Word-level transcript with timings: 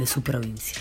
de 0.00 0.06
su 0.06 0.22
provincia. 0.22 0.80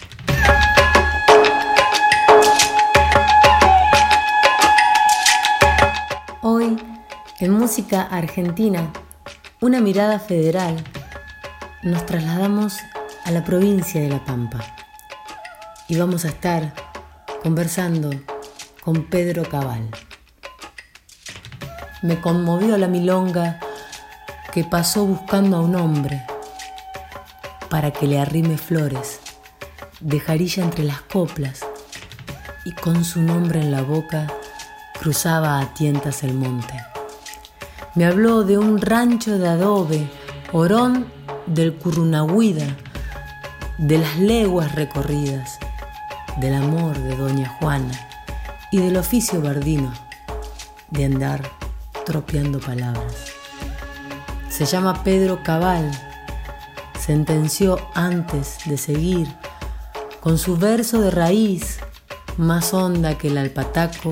Hoy, 6.41 6.77
en 7.39 7.51
Música 7.51 8.03
Argentina, 8.03 8.91
una 9.59 9.81
mirada 9.81 10.19
federal, 10.19 10.81
nos 11.83 12.05
trasladamos 12.05 12.77
a 13.25 13.31
la 13.31 13.43
provincia 13.43 14.01
de 14.01 14.09
La 14.09 14.23
Pampa 14.23 14.59
y 15.89 15.97
vamos 15.97 16.23
a 16.23 16.29
estar 16.29 16.73
conversando 17.43 18.09
con 18.81 19.03
Pedro 19.09 19.43
Cabal. 19.43 19.89
Me 22.01 22.21
conmovió 22.21 22.77
la 22.77 22.87
milonga 22.87 23.59
que 24.53 24.63
pasó 24.63 25.05
buscando 25.05 25.57
a 25.57 25.61
un 25.61 25.75
hombre 25.75 26.23
para 27.69 27.91
que 27.91 28.07
le 28.07 28.19
arrime 28.19 28.57
flores, 28.57 29.19
de 29.99 30.19
jarilla 30.19 30.63
entre 30.63 30.83
las 30.83 31.01
coplas, 31.01 31.61
y 32.65 32.71
con 32.73 33.03
su 33.03 33.21
nombre 33.21 33.61
en 33.61 33.71
la 33.71 33.81
boca 33.81 34.27
cruzaba 34.99 35.59
a 35.59 35.73
tientas 35.73 36.23
el 36.23 36.33
monte. 36.33 36.73
Me 37.95 38.05
habló 38.05 38.43
de 38.43 38.57
un 38.57 38.79
rancho 38.79 39.37
de 39.37 39.47
adobe, 39.47 40.09
orón 40.51 41.07
del 41.47 41.75
Curunahuida, 41.75 42.67
de 43.77 43.97
las 43.97 44.17
leguas 44.17 44.75
recorridas, 44.75 45.57
del 46.37 46.55
amor 46.55 46.97
de 46.97 47.15
Doña 47.15 47.49
Juana 47.59 47.91
y 48.71 48.77
del 48.77 48.97
oficio 48.97 49.41
bardino 49.41 49.91
de 50.89 51.05
andar 51.05 51.41
tropeando 52.05 52.59
palabras. 52.59 53.33
Se 54.49 54.65
llama 54.65 55.03
Pedro 55.03 55.43
Cabal 55.43 56.08
sentenció 57.09 57.79
antes 57.95 58.59
de 58.65 58.77
seguir, 58.77 59.27
con 60.19 60.37
su 60.37 60.57
verso 60.57 61.01
de 61.01 61.09
raíz 61.09 61.79
más 62.37 62.71
honda 62.71 63.17
que 63.17 63.29
el 63.29 63.39
alpataco, 63.39 64.11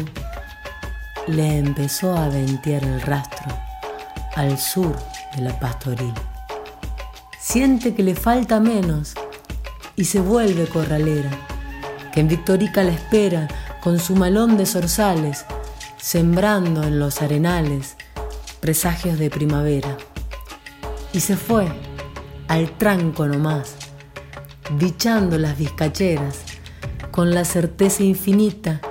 le 1.27 1.59
empezó 1.59 2.17
a 2.17 2.27
ventear 2.27 2.83
el 2.83 2.99
rastro 2.99 3.55
al 4.35 4.57
sur 4.57 4.95
de 5.35 5.43
la 5.43 5.59
pastoril. 5.59 6.11
Siente 7.39 7.93
que 7.93 8.01
le 8.01 8.15
falta 8.15 8.59
menos 8.59 9.13
y 9.95 10.05
se 10.05 10.19
vuelve 10.19 10.65
corralera, 10.65 11.29
que 12.11 12.21
en 12.21 12.27
Victorica 12.27 12.83
la 12.83 12.93
espera 12.93 13.47
con 13.83 13.99
su 13.99 14.15
malón 14.15 14.57
de 14.57 14.65
zorzales, 14.65 15.45
sembrando 15.97 16.81
en 16.81 16.97
los 16.97 17.21
arenales 17.21 17.95
presagios 18.59 19.19
de 19.19 19.29
primavera. 19.29 19.95
Y 21.13 21.19
se 21.19 21.37
fue 21.37 21.71
al 22.47 22.77
tranco 22.77 23.27
nomás, 23.27 23.75
dichando 24.77 25.37
las 25.37 25.57
vizcacheras, 25.57 26.39
con 27.11 27.33
la 27.33 27.45
certeza 27.45 28.03
infinita 28.03 28.81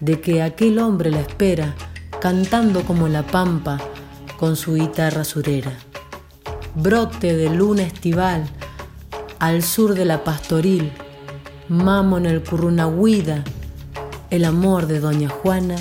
de 0.00 0.20
que 0.20 0.42
aquel 0.42 0.78
hombre 0.78 1.10
la 1.10 1.20
espera, 1.20 1.74
cantando 2.20 2.82
como 2.82 3.08
la 3.08 3.22
pampa 3.26 3.78
con 4.38 4.56
su 4.56 4.74
guitarra 4.74 5.24
surera. 5.24 5.72
Brote 6.74 7.36
de 7.36 7.50
luna 7.50 7.82
estival, 7.82 8.48
al 9.38 9.62
sur 9.62 9.94
de 9.94 10.04
la 10.04 10.24
pastoril, 10.24 10.92
mamo 11.68 12.18
en 12.18 12.26
el 12.26 12.42
currunahuida, 12.42 13.44
el 14.30 14.44
amor 14.44 14.86
de 14.86 15.00
doña 15.00 15.28
Juana 15.28 15.76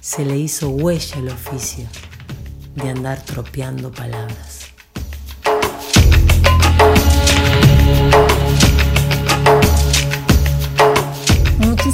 se 0.00 0.24
le 0.24 0.36
hizo 0.36 0.70
huella 0.70 1.18
el 1.18 1.28
oficio 1.28 1.86
de 2.74 2.90
andar 2.90 3.22
tropeando 3.22 3.90
palabras. 3.90 4.59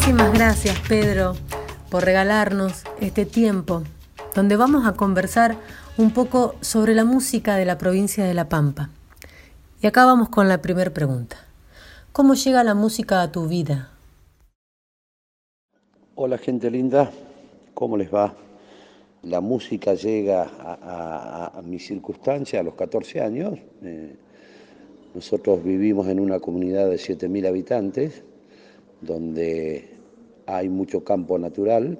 Muchísimas 0.06 0.38
gracias 0.38 0.78
Pedro 0.88 1.34
por 1.90 2.04
regalarnos 2.04 2.84
este 3.00 3.26
tiempo 3.26 3.82
donde 4.36 4.54
vamos 4.54 4.86
a 4.86 4.92
conversar 4.92 5.56
un 5.98 6.12
poco 6.12 6.54
sobre 6.60 6.94
la 6.94 7.04
música 7.04 7.56
de 7.56 7.64
la 7.64 7.76
provincia 7.76 8.24
de 8.24 8.32
La 8.32 8.48
Pampa. 8.48 8.90
Y 9.82 9.88
acá 9.88 10.04
vamos 10.04 10.28
con 10.28 10.48
la 10.48 10.62
primera 10.62 10.92
pregunta. 10.92 11.38
¿Cómo 12.12 12.34
llega 12.34 12.62
la 12.62 12.76
música 12.76 13.20
a 13.20 13.32
tu 13.32 13.48
vida? 13.48 13.90
Hola 16.14 16.38
gente 16.38 16.70
linda, 16.70 17.10
¿cómo 17.74 17.96
les 17.96 18.14
va? 18.14 18.32
La 19.24 19.40
música 19.40 19.94
llega 19.94 20.48
a, 20.56 21.60
mi 21.64 21.80
circunstancia 21.80 22.60
a 22.60 22.62
los 22.62 22.74
14 22.74 23.22
años. 23.22 23.58
Eh, 23.82 24.14
nosotros 25.16 25.64
vivimos 25.64 26.06
en 26.06 26.20
una 26.20 26.38
comunidad 26.38 26.88
de 26.88 26.94
7.000 26.94 27.48
habitantes, 27.48 28.22
donde 29.00 29.95
hay 30.46 30.68
mucho 30.68 31.02
campo 31.02 31.38
natural, 31.38 31.98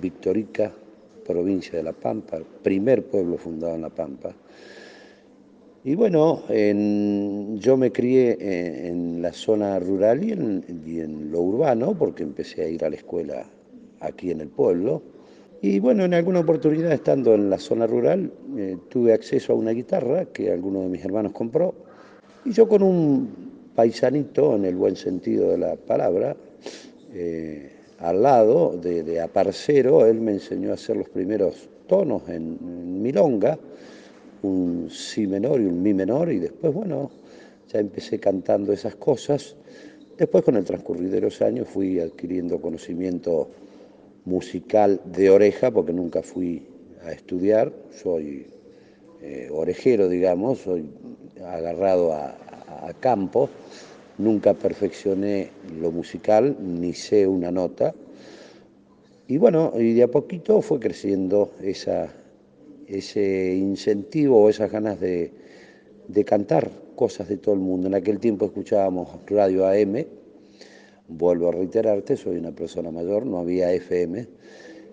Victorica, 0.00 0.72
provincia 1.26 1.78
de 1.78 1.84
La 1.84 1.92
Pampa, 1.92 2.38
primer 2.62 3.04
pueblo 3.04 3.38
fundado 3.38 3.74
en 3.74 3.82
La 3.82 3.90
Pampa. 3.90 4.34
Y 5.82 5.94
bueno, 5.94 6.42
yo 6.48 7.76
me 7.76 7.90
crié 7.90 8.36
en, 8.88 9.22
la 9.22 9.32
zona 9.32 9.78
rural 9.78 10.22
y 10.22 10.32
en, 11.00 11.30
lo 11.30 11.40
urbano, 11.40 11.94
porque 11.96 12.22
empecé 12.22 12.64
a 12.64 12.68
ir 12.68 12.84
a 12.84 12.90
la 12.90 12.96
escuela 12.96 13.46
aquí 14.00 14.30
en 14.30 14.42
el 14.42 14.48
pueblo. 14.48 15.02
Y 15.62 15.78
bueno, 15.78 16.04
en 16.04 16.14
alguna 16.14 16.40
oportunidad 16.40 16.92
estando 16.92 17.34
en 17.34 17.48
la 17.48 17.58
zona 17.58 17.86
rural, 17.86 18.30
eh, 18.56 18.76
tuve 18.88 19.12
acceso 19.12 19.52
a 19.52 19.56
una 19.56 19.72
guitarra 19.72 20.26
que 20.26 20.50
alguno 20.50 20.80
de 20.80 20.88
mis 20.88 21.04
hermanos 21.04 21.32
compró. 21.32 21.74
Y 22.44 22.52
yo 22.52 22.68
con 22.68 22.82
un 22.82 23.28
paisanito, 23.74 24.56
en 24.56 24.64
el 24.64 24.76
buen 24.76 24.96
sentido 24.96 25.50
de 25.50 25.58
la 25.58 25.76
palabra, 25.76 26.36
eh, 27.12 27.70
al 27.98 28.22
lado 28.22 28.78
de, 28.78 29.20
aparcero, 29.20 30.06
él 30.06 30.20
me 30.20 30.32
enseñó 30.32 30.70
a 30.70 30.74
hacer 30.74 30.96
los 30.96 31.08
primeros 31.08 31.68
tonos 31.86 32.28
en, 32.28 33.02
milonga, 33.02 33.58
un 34.42 34.88
si 34.90 35.26
menor 35.26 35.60
y 35.60 35.66
un 35.66 35.82
mi 35.82 35.92
menor, 35.92 36.32
y 36.32 36.38
después, 36.38 36.72
bueno, 36.72 37.10
ya 37.70 37.78
empecé 37.78 38.18
cantando 38.18 38.72
esas 38.72 38.94
cosas. 38.94 39.54
Después, 40.16 40.44
con 40.44 40.56
el 40.56 40.64
transcurrir 40.64 41.10
de 41.10 41.20
los 41.20 41.42
años, 41.42 41.68
fui 41.68 42.00
adquiriendo 42.00 42.60
conocimiento 42.60 43.50
musical 44.24 45.00
de 45.04 45.30
oreja, 45.30 45.70
porque 45.70 45.92
nunca 45.92 46.22
fui 46.22 46.66
a 47.04 47.12
estudiar, 47.12 47.72
soy 47.90 48.46
eh, 49.20 49.48
orejero, 49.52 50.08
digamos, 50.08 50.60
soy 50.60 50.84
agarrado 51.44 52.12
a 52.12 52.36
campo 53.00 53.50
nunca 54.20 54.54
perfeccioné 54.54 55.50
lo 55.80 55.90
musical, 55.90 56.56
ni 56.60 56.92
sé 56.92 57.26
una 57.26 57.50
nota. 57.50 57.94
Y 59.26 59.38
bueno, 59.38 59.72
y 59.76 59.94
de 59.94 60.02
a 60.02 60.08
poquito 60.08 60.60
fue 60.60 60.80
creciendo 60.80 61.52
ese 61.62 63.54
incentivo 63.54 64.42
o 64.42 64.48
esas 64.48 64.70
ganas 64.70 65.00
de, 65.00 65.32
cantar 66.26 66.70
cosas 66.96 67.28
de 67.28 67.36
todo 67.36 67.54
el 67.54 67.60
mundo. 67.60 67.86
En 67.86 67.94
aquel 67.94 68.18
tiempo 68.18 68.46
escuchábamos 68.46 69.08
radio 69.26 69.66
AM, 69.66 70.04
vuelvo 71.08 71.48
a 71.48 71.52
reiterarte, 71.52 72.16
soy 72.16 72.38
una 72.38 72.52
persona 72.52 72.90
mayor, 72.90 73.24
no 73.24 73.38
había 73.38 73.72
FM. 73.72 74.26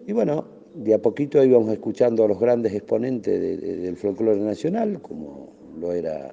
Y 0.06 0.14
bueno, 0.14 0.46
de 0.76 0.94
a 0.94 1.02
poquito 1.02 1.44
íbamos 1.44 1.72
escuchando 1.72 2.24
a 2.24 2.28
los 2.28 2.40
grandes 2.40 2.74
exponentes 2.74 3.42
del 3.62 3.98
folclore 3.98 4.40
nacional, 4.40 5.02
como 5.02 5.50
lo 5.80 5.94
era 5.94 6.32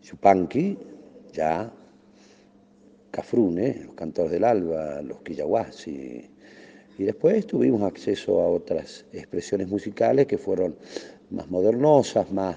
Chupanqui, 0.00 0.78
ya 1.34 1.70
Cafrune, 3.14 3.82
los 3.86 3.94
cantores 3.94 4.32
del 4.32 4.42
alba, 4.42 5.00
los 5.00 5.22
quillahuasi. 5.22 6.28
Y 6.98 7.04
después 7.04 7.46
tuvimos 7.46 7.82
acceso 7.82 8.40
a 8.40 8.48
otras 8.48 9.04
expresiones 9.12 9.68
musicales 9.68 10.26
que 10.26 10.36
fueron 10.36 10.74
más 11.30 11.48
modernosas, 11.48 12.32
más 12.32 12.56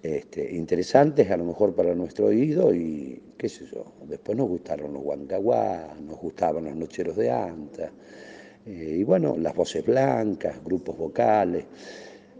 este, 0.00 0.54
interesantes 0.54 1.28
a 1.28 1.36
lo 1.36 1.44
mejor 1.44 1.74
para 1.74 1.92
nuestro 1.92 2.26
oído 2.26 2.72
y 2.72 3.20
qué 3.36 3.48
sé 3.48 3.66
yo. 3.66 3.84
Después 4.06 4.38
nos 4.38 4.48
gustaron 4.48 4.92
los 4.92 5.02
huancaguá, 5.02 5.96
nos 6.06 6.20
gustaban 6.20 6.66
los 6.66 6.76
nocheros 6.76 7.16
de 7.16 7.32
anta. 7.32 7.90
Eh, 8.66 8.98
y 9.00 9.02
bueno, 9.02 9.36
las 9.36 9.56
voces 9.56 9.84
blancas, 9.84 10.62
grupos 10.64 10.96
vocales. 10.96 11.64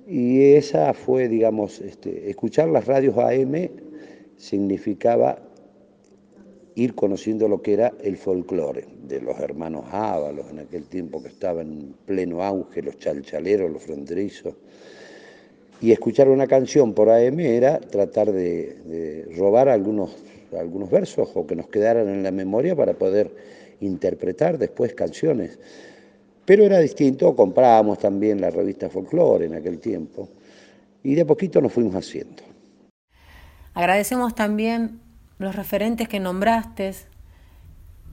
Y 0.07 0.53
esa 0.53 0.95
fue, 0.95 1.29
digamos, 1.29 1.81
este, 1.81 2.31
escuchar 2.31 2.69
las 2.69 2.87
radios 2.87 3.19
AM 3.19 3.71
significaba 4.37 5.39
ir 6.77 6.95
conociendo 6.95 7.49
lo 7.49 7.63
que 7.63 7.75
era 7.75 7.93
el 8.03 8.17
folclore 8.17 8.87
de 9.07 9.21
los 9.21 9.39
hermanos 9.39 9.85
Ábalos, 9.93 10.47
en 10.51 10.61
aquel 10.61 10.85
tiempo 10.85 11.23
que 11.23 11.29
estaban 11.29 11.73
en 11.73 11.95
pleno 12.07 12.43
auge, 12.43 12.83
los 12.83 12.99
chalchaleros, 12.99 13.71
los 13.71 13.83
fronterizos. 13.83 14.55
Y 15.81 15.93
escuchar 15.93 16.29
una 16.29 16.47
canción 16.47 16.95
por 16.95 17.11
AM 17.11 17.39
era 17.41 17.79
tratar 17.79 18.33
de, 18.33 19.27
robar 19.37 19.69
algunos, 19.69 20.17
algunos 20.59 20.91
versos 20.91 21.29
o 21.35 21.47
que 21.47 21.55
nos 21.55 21.69
quedaran 21.69 22.09
en 22.09 22.23
la 22.23 22.31
memoria 22.31 22.75
para 22.75 22.95
poder 22.95 23.31
interpretar 23.81 24.59
después 24.59 24.95
canciones. 24.95 25.59
Pero 26.45 26.65
era 26.65 26.79
distinto, 26.79 27.35
comprábamos 27.37 27.99
también 27.99 28.41
la 28.41 28.51
revista 28.51 28.89
Folklore 28.89 29.47
en 29.47 29.55
aquel 29.55 29.79
tiempo 29.79 30.29
y 31.03 31.15
de 31.15 31.23
a 31.23 31.27
poquito 31.27 31.61
nos 31.61 31.73
fuimos 31.73 31.95
haciendo. 31.95 32.43
Agradecemos 33.75 34.35
también 34.35 35.01
los 35.45 35.55
referentes 35.55 36.09
que 36.09 36.21
nombraste 36.21 36.95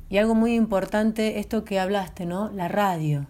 y 0.09 0.17
algo 0.17 0.35
muy 0.35 0.55
importante, 0.55 1.39
esto 1.39 1.63
que 1.63 1.79
hablaste, 1.79 2.25
¿no? 2.25 2.51
La 2.51 2.67
radio, 2.67 3.25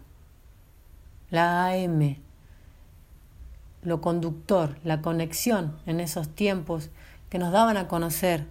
la 1.29 1.67
AM, 1.67 2.17
lo 3.83 4.01
conductor, 4.01 4.77
la 4.83 5.01
conexión 5.01 5.77
en 5.85 5.99
esos 5.99 6.29
tiempos 6.29 6.89
que 7.29 7.37
nos 7.37 7.51
daban 7.51 7.77
a 7.77 7.87
conocer 7.87 8.47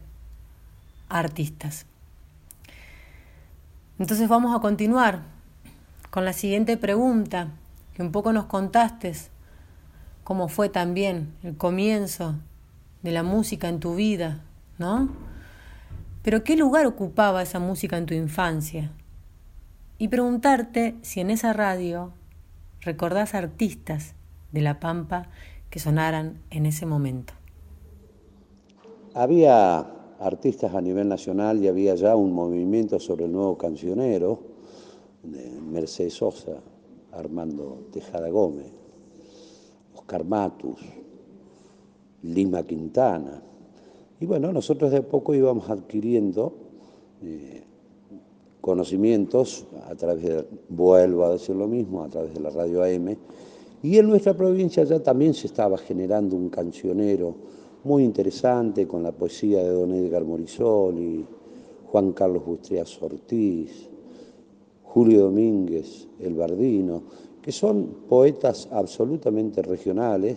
artistas. 1.08 1.86
Entonces 3.98 4.28
vamos 4.28 4.56
a 4.56 4.60
continuar 4.60 5.22
con 6.10 6.24
la 6.24 6.32
siguiente 6.32 6.76
pregunta, 6.76 7.48
que 7.94 8.02
un 8.02 8.12
poco 8.12 8.32
nos 8.32 8.46
contaste 8.46 9.12
cómo 10.24 10.48
fue 10.48 10.68
también 10.68 11.34
el 11.42 11.56
comienzo 11.56 12.36
de 13.02 13.10
la 13.10 13.22
música 13.22 13.68
en 13.68 13.80
tu 13.80 13.96
vida, 13.96 14.40
¿no? 14.78 15.29
Pero 16.22 16.44
¿qué 16.44 16.56
lugar 16.56 16.86
ocupaba 16.86 17.42
esa 17.42 17.58
música 17.58 17.96
en 17.96 18.06
tu 18.06 18.14
infancia? 18.14 18.92
Y 19.98 20.08
preguntarte 20.08 20.96
si 21.02 21.20
en 21.20 21.30
esa 21.30 21.52
radio 21.52 22.12
recordás 22.80 23.34
artistas 23.34 24.14
de 24.52 24.60
La 24.60 24.80
Pampa 24.80 25.28
que 25.70 25.78
sonaran 25.78 26.42
en 26.50 26.66
ese 26.66 26.84
momento. 26.84 27.32
Había 29.14 29.86
artistas 30.20 30.74
a 30.74 30.80
nivel 30.80 31.08
nacional 31.08 31.58
y 31.58 31.68
había 31.68 31.94
ya 31.94 32.14
un 32.16 32.32
movimiento 32.32 33.00
sobre 33.00 33.24
el 33.24 33.32
nuevo 33.32 33.56
cancionero, 33.56 34.50
de 35.22 35.50
Mercedes 35.60 36.14
Sosa, 36.14 36.60
Armando 37.12 37.88
Tejada 37.92 38.28
Gómez, 38.30 38.72
Oscar 39.94 40.24
Matus, 40.24 40.80
Lima 42.22 42.62
Quintana, 42.62 43.42
y 44.20 44.26
bueno, 44.26 44.52
nosotros 44.52 44.90
de 44.90 44.98
a 44.98 45.02
poco 45.02 45.34
íbamos 45.34 45.70
adquiriendo 45.70 46.52
eh, 47.22 47.62
conocimientos 48.60 49.66
a 49.88 49.94
través 49.94 50.22
de, 50.24 50.44
vuelvo 50.68 51.24
a 51.24 51.30
decir 51.30 51.56
lo 51.56 51.66
mismo, 51.66 52.02
a 52.02 52.08
través 52.08 52.34
de 52.34 52.40
la 52.40 52.50
radio 52.50 52.82
AM, 52.84 53.16
y 53.82 53.96
en 53.96 54.08
nuestra 54.08 54.34
provincia 54.34 54.84
ya 54.84 55.02
también 55.02 55.32
se 55.32 55.46
estaba 55.46 55.78
generando 55.78 56.36
un 56.36 56.50
cancionero 56.50 57.34
muy 57.82 58.04
interesante 58.04 58.86
con 58.86 59.02
la 59.02 59.12
poesía 59.12 59.62
de 59.62 59.70
don 59.70 59.92
Edgar 59.92 60.24
Morisoli, 60.24 61.24
Juan 61.86 62.12
Carlos 62.12 62.44
Bustrias 62.44 63.02
Ortiz, 63.02 63.88
Julio 64.82 65.22
Domínguez, 65.22 66.08
El 66.18 66.34
Bardino, 66.34 67.02
que 67.40 67.52
son 67.52 68.04
poetas 68.06 68.68
absolutamente 68.70 69.62
regionales, 69.62 70.36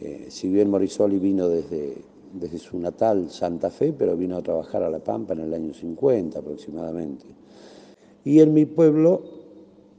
eh, 0.00 0.28
si 0.30 0.48
bien 0.48 0.70
Morisoli 0.70 1.18
vino 1.18 1.48
desde 1.48 1.96
desde 2.32 2.58
su 2.58 2.78
natal 2.78 3.30
Santa 3.30 3.70
Fe, 3.70 3.92
pero 3.92 4.16
vino 4.16 4.36
a 4.36 4.42
trabajar 4.42 4.82
a 4.82 4.90
La 4.90 4.98
Pampa 5.00 5.34
en 5.34 5.40
el 5.40 5.54
año 5.54 5.72
50 5.72 6.38
aproximadamente. 6.38 7.26
Y 8.24 8.40
en 8.40 8.52
mi 8.52 8.66
pueblo 8.66 9.22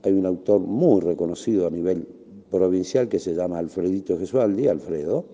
hay 0.03 0.13
un 0.13 0.25
autor 0.25 0.61
muy 0.61 1.01
reconocido 1.01 1.67
a 1.67 1.69
nivel 1.69 2.07
provincial 2.49 3.07
que 3.07 3.19
se 3.19 3.33
llama 3.33 3.59
Alfredito 3.59 4.17
Gesualdi, 4.17 4.67
Alfredo, 4.67 5.25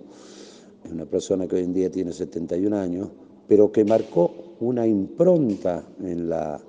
es 0.85 0.91
una 0.91 1.05
persona 1.05 1.47
que 1.47 1.55
hoy 1.55 1.63
en 1.63 1.73
día 1.73 1.89
tiene 1.89 2.13
71 2.13 2.77
años, 2.77 3.09
pero 3.47 3.71
que 3.71 3.83
marcó 3.83 4.55
una 4.59 4.85
impronta 4.85 5.83
en 5.99 6.29
la, 6.29 6.61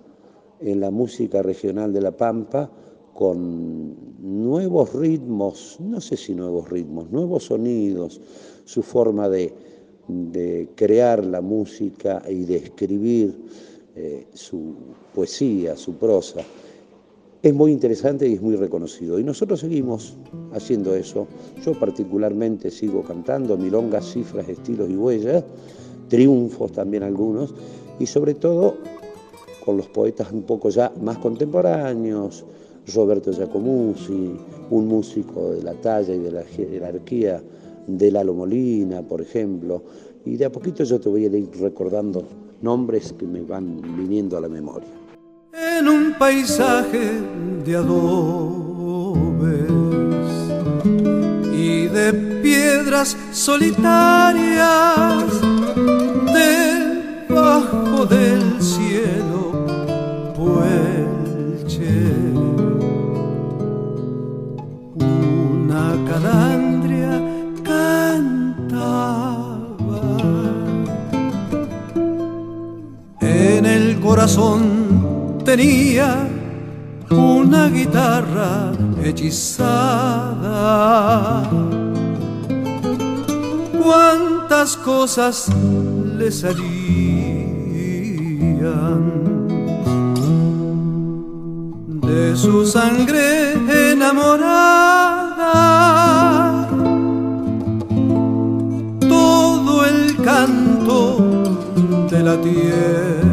en 0.61 0.81
la 0.81 0.90
música 0.90 1.43
regional 1.43 1.93
de 1.93 2.00
La 2.00 2.12
Pampa 2.12 2.70
con 3.12 3.94
nuevos 4.20 4.94
ritmos, 4.94 5.78
no 5.81 6.00
sé 6.00 6.17
si 6.17 6.34
nuevos 6.34 6.70
ritmos, 6.70 7.11
nuevos 7.11 7.44
sonidos, 7.44 8.20
su 8.64 8.82
forma 8.82 9.28
de, 9.28 9.52
de 10.08 10.69
crear 10.75 11.25
la 11.25 11.41
música 11.41 12.23
y 12.29 12.44
de 12.44 12.56
escribir 12.56 13.35
eh, 13.94 14.26
su 14.35 14.75
poesía, 15.14 15.76
su 15.76 15.94
prosa. 15.94 16.41
Es 17.43 17.55
muy 17.55 17.73
interesante 17.73 18.29
y 18.29 18.35
es 18.35 18.43
muy 18.43 18.56
reconocido. 18.56 19.19
Y 19.19 19.25
nosotros 19.25 19.61
seguimos 19.61 20.17
haciendo 20.53 20.94
eso. 20.94 21.26
Yo 21.64 21.73
particularmente 21.79 22.70
sigo 22.70 23.03
cantando 23.03 23.56
milongas, 23.56 24.12
cifras, 24.12 24.49
estilos 24.49 24.91
y 24.91 24.97
huellas, 24.97 25.44
triunfos 26.09 26.73
también 26.73 27.02
algunos, 27.02 27.55
y 27.99 28.06
sobre 28.06 28.35
todo 28.35 28.75
con 29.64 29.76
los 29.76 29.88
poetas 29.88 30.30
un 30.33 30.42
poco 30.42 30.71
ya 30.71 30.92
más 31.02 31.19
contemporáneos, 31.19 32.45
Roberto 32.95 33.33
Giacomuzzi, 33.33 34.37
un 34.71 34.87
músico 34.87 35.52
de 35.52 35.62
la 35.62 35.75
talla 35.75 36.14
y 36.14 36.19
de 36.19 36.30
la 36.30 36.42
jerarquía 36.42 37.42
de 37.87 38.11
Lalo 38.11 38.35
Molina, 38.35 39.02
por 39.02 39.21
ejemplo, 39.21 39.83
y 40.26 40.37
de 40.37 40.45
a 40.45 40.50
poquito 40.50 40.83
yo 40.85 41.00
te 41.00 41.09
voy 41.09 41.25
a 41.25 41.28
ir 41.28 41.49
recordando 41.61 42.26
nombres 42.61 43.14
que 43.16 43.25
me 43.25 43.42
van 43.42 43.80
viniendo 43.97 44.37
a 44.37 44.40
la 44.40 44.49
memoria. 44.49 44.88
En 45.52 45.88
un 45.88 46.14
paisaje 46.18 47.12
de 47.64 47.76
adobes 47.76 49.71
y 51.54 51.87
de 51.87 52.12
piedras 52.42 53.16
solitarias, 53.33 55.25
debajo 57.28 58.04
del 58.06 58.61
cielo, 58.61 59.25
corazón 74.26 75.38
tenía 75.45 76.28
una 77.11 77.68
guitarra 77.68 78.73
hechizada. 79.04 79.49
Cuántas 83.80 84.76
cosas 84.78 85.49
le 86.18 86.33
salían 86.33 86.66
de 92.02 92.37
su 92.37 92.66
sangre 92.66 93.92
enamorada 93.92 95.06
canto 100.25 100.99
de 102.11 102.21
la 102.21 102.37
tierra. 102.40 103.25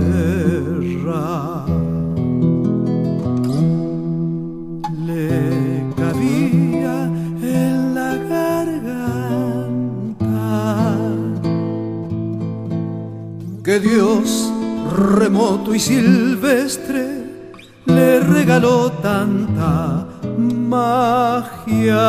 Y 15.71 15.79
silvestre 15.79 17.23
le 17.85 18.19
regaló 18.19 18.91
tanta 18.91 20.05
magia. 20.37 22.03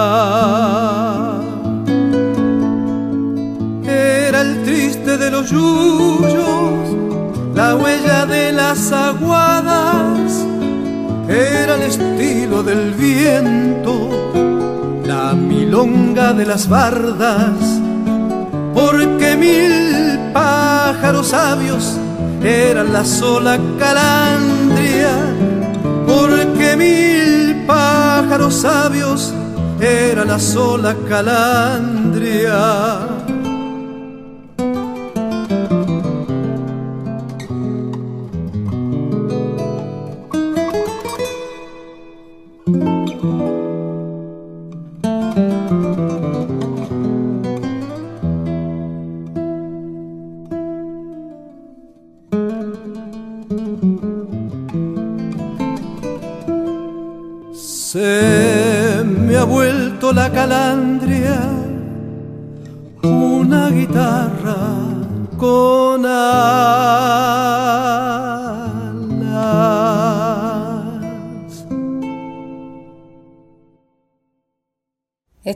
Era 3.87 4.41
el 4.41 4.63
triste 4.65 5.17
de 5.17 5.31
los 5.31 5.51
yuyos, 5.51 6.97
la 7.55 7.77
huella 7.77 8.27
de 8.27 8.53
las 8.53 8.91
aguadas, 8.91 10.45
era 11.29 11.77
el 11.77 11.83
estilo 11.83 12.63
del 12.63 12.93
viento, 12.93 14.11
la 15.05 15.33
milonga 15.35 16.33
de 16.33 16.45
las 16.45 16.69
bardas, 16.69 17.81
porque 18.75 19.37
mil 19.37 20.33
pájaros 20.33 21.29
sabios 21.29 22.01
eran 22.45 22.93
la 22.93 23.05
sola 23.05 23.59
calandria, 23.79 25.13
porque 26.07 26.77
mil 26.77 27.65
pájaros 27.67 28.55
sabios 28.55 29.33
era 29.81 30.25
la 30.25 30.39
sola 30.39 30.95
calandria. 31.09 33.14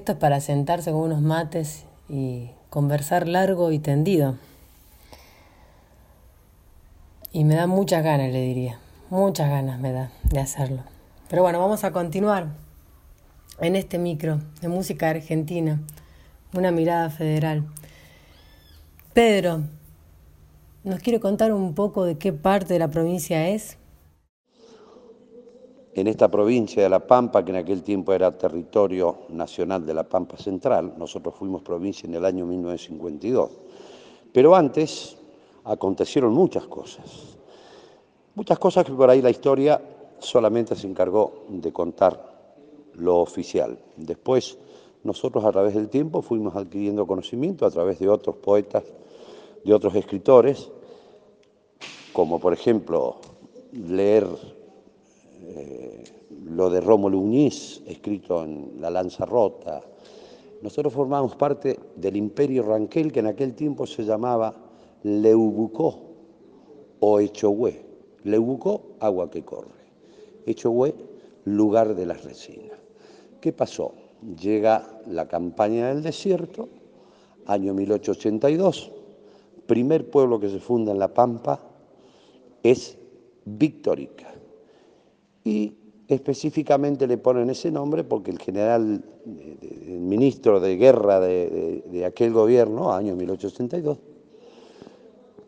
Es 0.08 0.16
para 0.16 0.40
sentarse 0.40 0.90
con 0.90 1.00
unos 1.00 1.20
mates 1.20 1.84
y 2.08 2.48
conversar 2.70 3.28
largo 3.28 3.72
y 3.72 3.78
tendido. 3.78 4.36
Y 7.30 7.44
me 7.44 7.56
da 7.56 7.66
muchas 7.66 8.02
ganas, 8.02 8.32
le 8.32 8.40
diría. 8.40 8.78
Muchas 9.10 9.50
ganas 9.50 9.78
me 9.80 9.92
da 9.92 10.10
de 10.30 10.40
hacerlo. 10.40 10.82
Pero 11.28 11.42
bueno, 11.42 11.58
vamos 11.58 11.84
a 11.84 11.92
continuar 11.92 12.46
en 13.60 13.76
este 13.76 13.98
micro 13.98 14.40
de 14.62 14.68
música 14.68 15.10
argentina, 15.10 15.78
una 16.54 16.70
mirada 16.70 17.10
federal. 17.10 17.66
Pedro, 19.12 19.64
¿nos 20.84 21.00
quiere 21.00 21.20
contar 21.20 21.52
un 21.52 21.74
poco 21.74 22.04
de 22.04 22.16
qué 22.16 22.32
parte 22.32 22.72
de 22.72 22.78
la 22.78 22.88
provincia 22.88 23.46
es? 23.48 23.76
En 25.99 26.07
esta 26.07 26.31
provincia 26.31 26.81
de 26.81 26.88
La 26.88 27.05
Pampa, 27.05 27.45
que 27.45 27.50
en 27.50 27.57
aquel 27.57 27.83
tiempo 27.83 28.12
era 28.12 28.31
territorio 28.31 29.23
nacional 29.31 29.85
de 29.85 29.93
La 29.93 30.05
Pampa 30.05 30.37
Central, 30.37 30.95
nosotros 30.97 31.35
fuimos 31.35 31.61
provincia 31.62 32.07
en 32.07 32.14
el 32.14 32.25
año 32.25 32.47
1952. 32.47 33.50
Pero 34.33 34.55
antes 34.55 35.17
acontecieron 35.64 36.33
muchas 36.33 36.69
cosas. 36.69 37.37
Muchas 38.37 38.61
cosas 38.61 38.85
que 38.85 38.93
por 38.93 39.11
ahí 39.11 39.21
la 39.21 39.31
historia 39.31 39.83
solamente 40.21 40.76
se 40.76 40.87
encargó 40.87 41.47
de 41.49 41.73
contar 41.73 42.33
lo 42.95 43.17
oficial. 43.17 43.76
Después, 43.97 44.57
nosotros 45.02 45.45
a 45.45 45.50
través 45.50 45.75
del 45.75 45.88
tiempo 45.88 46.23
fuimos 46.23 46.55
adquiriendo 46.55 47.09
conocimiento 47.09 47.67
a 47.67 47.73
través 47.73 47.99
de 47.99 48.09
otros 48.09 48.37
poetas, 48.37 48.85
de 49.64 49.75
otros 49.75 49.97
escritores, 49.97 50.71
como 52.12 52.38
por 52.38 52.52
ejemplo 52.52 53.17
leer 53.73 54.57
lo 56.47 56.71
de 56.71 56.81
Rómulo 56.81 57.19
Uñiz, 57.19 57.83
escrito 57.87 58.45
en 58.45 58.81
La 58.81 58.90
Lanza 58.90 59.25
Rota. 59.25 59.83
Nosotros 60.62 60.93
formamos 60.93 61.37
parte 61.37 61.78
del 61.97 62.17
imperio 62.17 62.62
Ranquel, 62.64 63.12
que 63.12 63.21
en 63.21 63.26
aquel 63.26 63.55
tiempo 63.55 63.87
se 63.87 64.05
llamaba 64.05 64.55
Leubucó 65.02 66.00
o 67.00 67.21
Echohue. 67.21 67.85
Leubucó, 68.25 68.83
agua 69.00 69.31
que 69.31 69.45
corre. 69.45 69.78
Echohue, 70.47 70.95
lugar 71.45 71.95
de 71.95 72.07
las 72.07 72.25
resinas. 72.25 72.78
¿Qué 73.40 73.52
pasó? 73.52 73.93
Llega 74.40 75.00
la 75.07 75.28
campaña 75.28 75.88
del 75.88 76.02
desierto, 76.02 76.69
año 77.47 77.73
1882, 77.73 78.90
primer 79.67 80.11
pueblo 80.11 80.40
que 80.40 80.49
se 80.49 80.59
funda 80.59 80.93
en 80.93 80.99
La 80.99 81.14
Pampa 81.14 81.61
es 82.62 82.99
Victorica. 83.45 84.38
Y 85.49 85.73
específicamente 86.07 87.07
le 87.07 87.17
ponen 87.17 87.49
ese 87.49 87.71
nombre 87.71 88.05
porque 88.05 88.31
el 88.31 88.38
general, 88.38 89.02
el 89.25 90.00
ministro 90.00 90.61
de 90.61 90.76
guerra 90.76 91.21
de, 91.21 92.05
aquel 92.05 92.35
gobierno, 92.35 92.93
año 92.93 93.17
1882, 93.17 93.99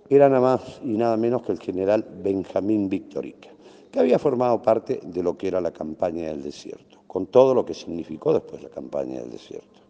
era 0.08 0.30
nada 0.30 0.40
más 0.40 0.80
y 0.82 0.96
nada 0.96 1.18
menos 1.18 1.42
que 1.42 1.52
el 1.52 1.60
general 1.60 2.06
Benjamín 2.22 2.88
Victorica, 2.88 3.50
que 3.90 4.00
había 4.00 4.18
formado 4.18 4.62
parte 4.62 5.00
de 5.04 5.22
lo 5.22 5.36
que 5.36 5.48
era 5.48 5.60
la 5.60 5.70
campaña 5.70 6.28
del 6.28 6.42
desierto 6.42 6.96
con 7.06 7.26
todo 7.26 7.54
lo 7.54 7.66
que 7.66 7.74
significó 7.74 8.32
después 8.32 8.62
la 8.62 8.70
campaña 8.70 9.20
del 9.20 9.32
desierto. 9.32 9.80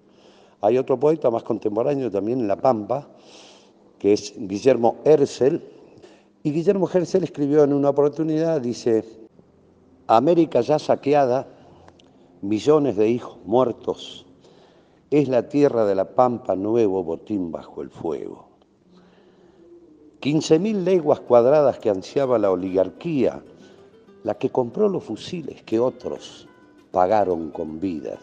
Hay 0.62 0.76
otro 0.76 0.99
poeta 0.99 1.31
más 1.31 1.45
contemporáneo 1.45 2.11
también 2.11 2.40
en 2.40 2.49
La 2.49 2.57
Pampa, 2.57 3.07
que 3.99 4.14
es 4.14 4.35
Guillermo 4.37 4.97
Herzl, 5.05 5.61
y 6.43 6.50
Guillermo 6.50 6.88
Herzl 6.93 7.23
escribió 7.23 7.62
en 7.62 7.75
una 7.75 7.90
oportunidad, 7.90 8.61
dice, 8.61 9.19
América 10.12 10.61
ya 10.61 10.81
saqueada, 10.81 11.47
millones 12.43 12.97
de 12.97 13.09
hijos 13.09 13.38
muertos, 13.45 14.26
es 15.09 15.29
la 15.29 15.49
tierra 15.49 15.85
de 15.85 15.95
la 15.95 16.17
Pampa 16.17 16.57
nuevo 16.57 17.05
botín 17.05 17.52
bajo 17.52 17.81
el 17.81 17.90
fuego. 17.90 18.49
Quince 20.19 20.59
mil 20.59 20.85
leguas 20.85 21.21
cuadradas 21.21 21.79
que 21.79 21.90
ansiaba 21.90 22.40
la 22.40 22.50
oligarquía, 22.50 23.40
la 24.25 24.35
que 24.35 24.50
compró 24.50 24.88
los 24.88 25.05
fusiles 25.05 25.62
que 25.62 25.79
otros 25.79 26.49
pagaron 26.90 27.52
con 27.52 27.79
vidas. 27.79 28.19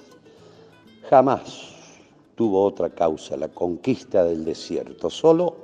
Jamás 1.10 1.70
tuvo 2.36 2.66
otra 2.66 2.90
causa 2.90 3.38
la 3.38 3.48
conquista 3.48 4.26
del 4.26 4.44
desierto, 4.44 5.10
solo 5.10 5.56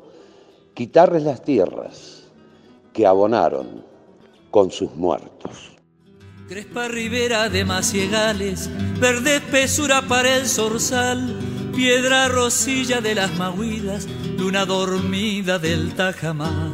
quitarles 0.73 1.23
las 1.23 1.41
tierras 1.41 2.31
que 2.93 3.05
abonaron 3.05 3.83
con 4.51 4.71
sus 4.71 4.95
muertos. 4.95 5.72
Crespa 6.53 6.87
ribera 6.87 7.49
de 7.49 7.65
maciegales, 7.65 8.69
verde 8.99 9.37
espesura 9.37 10.03
para 10.03 10.37
el 10.37 10.45
zorzal, 10.45 11.35
piedra 11.75 12.27
rosilla 12.27 13.01
de 13.01 13.15
las 13.15 13.35
mahuidas, 13.39 14.05
luna 14.37 14.63
dormida 14.63 15.57
del 15.57 15.95
tajamar. 15.95 16.69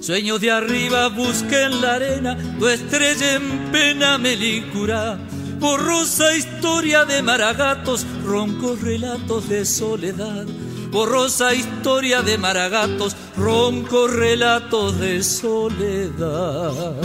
Sueños 0.00 0.40
de 0.40 0.50
arriba 0.50 1.08
busquen 1.10 1.82
la 1.82 1.96
arena, 1.96 2.38
tu 2.58 2.68
estrella 2.68 3.34
en 3.34 3.70
pena 3.70 4.16
melicura 4.16 5.18
borrosa 5.58 6.34
historia 6.34 7.04
de 7.04 7.20
maragatos, 7.20 8.06
roncos 8.24 8.80
relatos 8.80 9.46
de 9.50 9.66
soledad. 9.66 10.46
Borrosa 10.90 11.52
historia 11.52 12.22
de 12.22 12.38
maragatos, 12.38 13.14
roncos 13.36 14.10
relatos 14.10 14.98
de 14.98 15.22
soledad. 15.22 16.96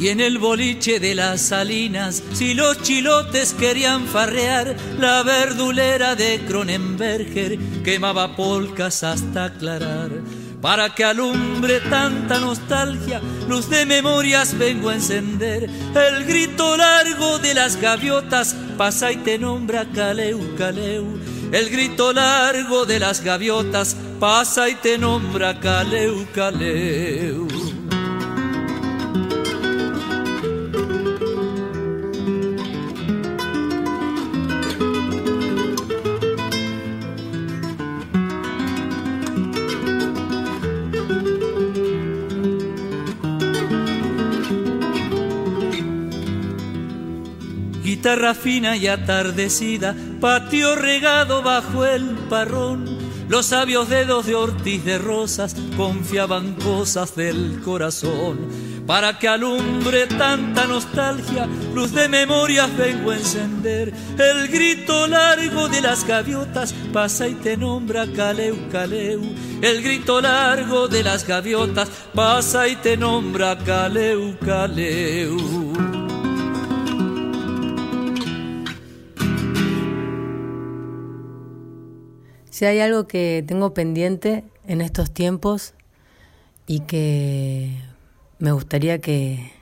Y 0.00 0.08
en 0.08 0.18
el 0.20 0.38
boliche 0.38 0.98
de 0.98 1.14
las 1.14 1.42
salinas, 1.42 2.22
si 2.32 2.54
los 2.54 2.80
chilotes 2.80 3.52
querían 3.52 4.06
farrear, 4.06 4.74
la 4.98 5.22
verdulera 5.22 6.16
de 6.16 6.40
Cronenberger 6.48 7.58
quemaba 7.84 8.34
polcas 8.34 9.04
hasta 9.04 9.44
aclarar. 9.44 10.08
Para 10.62 10.94
que 10.94 11.04
alumbre 11.04 11.80
tanta 11.80 12.38
nostalgia, 12.40 13.20
luz 13.46 13.68
de 13.68 13.84
memorias 13.84 14.56
vengo 14.56 14.88
a 14.88 14.94
encender. 14.94 15.68
El 15.94 16.24
grito 16.24 16.78
largo 16.78 17.38
de 17.38 17.52
las 17.52 17.76
gaviotas 17.76 18.56
pasa 18.78 19.12
y 19.12 19.16
te 19.16 19.38
nombra 19.38 19.84
Caleu, 19.84 20.54
Caleu. 20.56 21.18
El 21.52 21.68
grito 21.68 22.14
largo 22.14 22.86
de 22.86 23.00
las 23.00 23.22
gaviotas 23.22 23.94
pasa 24.18 24.70
y 24.70 24.76
te 24.76 24.96
nombra 24.96 25.60
Caleu, 25.60 26.26
Caleu. 26.34 27.69
Guitarra 48.10 48.34
fina 48.34 48.76
y 48.76 48.88
atardecida, 48.88 49.94
patio 50.20 50.74
regado 50.74 51.42
bajo 51.42 51.84
el 51.84 52.16
parrón. 52.28 52.98
Los 53.28 53.46
sabios 53.46 53.88
dedos 53.88 54.26
de 54.26 54.34
Ortiz 54.34 54.84
de 54.84 54.98
Rosas 54.98 55.54
confiaban 55.76 56.54
cosas 56.54 57.14
del 57.14 57.60
corazón. 57.64 58.48
Para 58.84 59.16
que 59.16 59.28
alumbre 59.28 60.08
tanta 60.08 60.66
nostalgia, 60.66 61.46
luz 61.72 61.92
de 61.92 62.08
memorias 62.08 62.76
vengo 62.76 63.12
a 63.12 63.16
encender. 63.16 63.94
El 64.18 64.48
grito 64.48 65.06
largo 65.06 65.68
de 65.68 65.80
las 65.80 66.04
gaviotas 66.04 66.74
pasa 66.92 67.28
y 67.28 67.34
te 67.34 67.56
nombra 67.56 68.08
Caleu, 68.12 68.56
Caleu. 68.72 69.22
El 69.62 69.82
grito 69.84 70.20
largo 70.20 70.88
de 70.88 71.04
las 71.04 71.24
gaviotas 71.24 71.88
pasa 72.12 72.66
y 72.66 72.74
te 72.74 72.96
nombra 72.96 73.56
Caleu, 73.56 74.36
Caleu. 74.44 75.89
Si 82.50 82.64
hay 82.64 82.80
algo 82.80 83.06
que 83.06 83.44
tengo 83.46 83.74
pendiente 83.74 84.44
en 84.66 84.80
estos 84.80 85.12
tiempos 85.12 85.74
y 86.66 86.80
que 86.80 87.80
me 88.40 88.50
gustaría 88.50 89.00
que, 89.00 89.52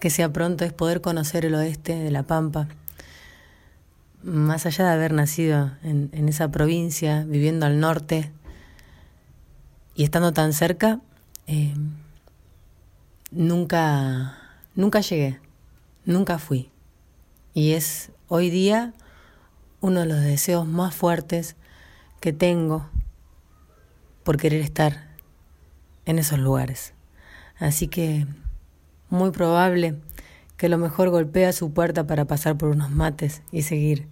sea 0.00 0.32
pronto 0.32 0.64
es 0.64 0.72
poder 0.72 1.00
conocer 1.00 1.44
el 1.44 1.54
oeste 1.54 1.94
de 1.94 2.10
La 2.10 2.22
Pampa. 2.22 2.68
Más 4.22 4.64
allá 4.64 4.86
de 4.86 4.92
haber 4.92 5.12
nacido 5.12 5.72
en, 5.82 6.28
esa 6.28 6.50
provincia, 6.50 7.24
viviendo 7.26 7.66
al 7.66 7.78
norte 7.78 8.32
y 9.94 10.04
estando 10.04 10.32
tan 10.32 10.54
cerca, 10.54 11.00
eh, 11.46 11.74
nunca, 13.30 14.38
nunca 14.74 15.00
llegué, 15.00 15.40
nunca 16.06 16.38
fui. 16.38 16.70
Y 17.52 17.72
es 17.72 18.10
hoy 18.28 18.48
día 18.48 18.94
uno 19.82 20.00
de 20.00 20.06
los 20.06 20.20
deseos 20.20 20.66
más 20.66 20.94
fuertes 20.94 21.56
que 22.24 22.32
tengo 22.32 22.88
por 24.22 24.38
querer 24.38 24.62
estar 24.62 25.08
en 26.06 26.18
esos 26.18 26.38
lugares. 26.38 26.94
Así 27.58 27.86
que 27.86 28.26
muy 29.10 29.30
probable 29.30 29.96
que 30.56 30.70
lo 30.70 30.78
mejor 30.78 31.10
golpea 31.10 31.52
su 31.52 31.74
puerta 31.74 32.06
para 32.06 32.24
pasar 32.24 32.56
por 32.56 32.70
unos 32.70 32.90
mates 32.90 33.42
y 33.52 33.60
seguir 33.60 34.08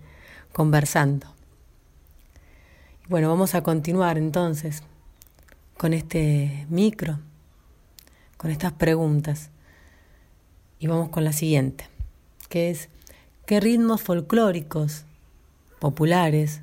conversando. 0.52 1.26
Bueno, 3.08 3.30
vamos 3.30 3.54
a 3.54 3.62
continuar 3.62 4.18
entonces 4.18 4.82
con 5.78 5.94
este 5.94 6.66
micro, 6.68 7.18
con 8.36 8.50
estas 8.50 8.74
preguntas. 8.74 9.48
Y 10.78 10.86
vamos 10.86 11.08
con 11.08 11.24
la 11.24 11.32
siguiente, 11.32 11.88
que 12.50 12.68
es, 12.68 12.90
¿qué 13.46 13.58
ritmos 13.58 14.02
folclóricos, 14.02 15.06
populares 15.78 16.60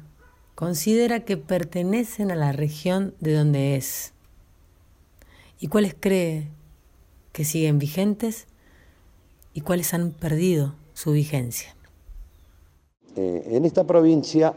considera 0.60 1.22
que 1.22 1.38
pertenecen 1.38 2.32
a 2.32 2.36
la 2.36 2.52
región 2.52 3.14
de 3.22 3.34
donde 3.34 3.78
es. 3.78 4.12
Y 5.58 5.70
cuáles 5.70 5.96
cree 5.98 6.50
que 7.32 7.46
siguen 7.46 7.80
vigentes 7.80 8.46
y 9.54 9.62
cuáles 9.62 9.94
han 9.94 10.12
perdido 10.12 10.76
su 10.94 11.14
vigencia. 11.14 11.74
Eh, 13.16 13.52
en 13.52 13.64
esta 13.64 13.88
provincia 13.88 14.54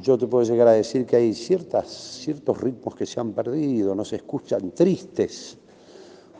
yo 0.00 0.16
te 0.16 0.26
puedo 0.26 0.42
llegar 0.42 0.68
a 0.68 0.72
decir 0.72 1.04
que 1.04 1.16
hay 1.16 1.34
ciertas, 1.34 1.86
ciertos 1.90 2.58
ritmos 2.58 2.94
que 2.94 3.04
se 3.04 3.20
han 3.20 3.32
perdido, 3.32 3.94
no 3.94 4.06
se 4.06 4.16
escuchan 4.16 4.70
tristes, 4.70 5.58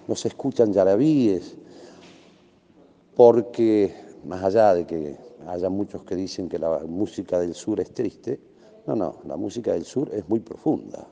no 0.09 0.17
se 0.17 0.29
escuchan 0.29 0.73
yarabíes, 0.73 1.55
porque 3.15 3.95
más 4.25 4.43
allá 4.43 4.73
de 4.73 4.87
que 4.87 5.19
haya 5.47 5.69
muchos 5.69 6.03
que 6.03 6.17
dicen 6.17 6.49
que 6.49 6.59
la 6.59 6.79
música 6.89 7.39
del 7.39 7.55
sur 7.55 7.79
es 7.79 7.93
triste, 7.93 8.52
no, 8.87 8.97
no, 8.97 9.17
la 9.27 9.37
música 9.37 9.73
del 9.73 9.85
sur 9.85 10.11
es 10.13 10.29
muy 10.29 10.41
profunda. 10.41 11.07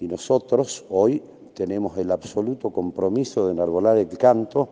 Y 0.00 0.08
nosotros 0.08 0.84
hoy 0.90 1.22
tenemos 1.54 1.96
el 1.98 2.10
absoluto 2.10 2.70
compromiso 2.70 3.46
de 3.46 3.52
enarbolar 3.52 3.98
el 3.98 4.08
canto, 4.18 4.68